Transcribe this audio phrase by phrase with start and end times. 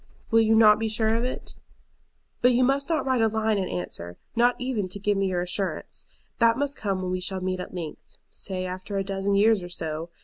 [0.31, 1.55] Will you not be sure of it?
[2.41, 5.43] "But you must not write a line in answer, not even to give me your
[5.43, 6.07] assurance.
[6.39, 8.01] That must come when we shall meet at length,
[8.31, 10.09] say after a dozen years or so.